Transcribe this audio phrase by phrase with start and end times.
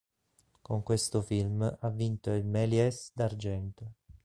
[0.63, 3.93] Con questo film ha vinto il Méliès d'argento.